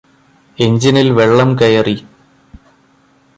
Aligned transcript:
എഞ്ചിനിൽ 0.57 1.09
വെള്ളം 1.11 1.49
കയറി 1.61 1.95